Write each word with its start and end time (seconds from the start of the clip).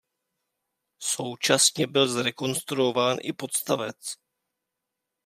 Současně 0.99 1.87
byl 1.87 2.07
zrekonstruován 2.07 3.17
i 3.21 3.33
podstavec. 3.33 4.13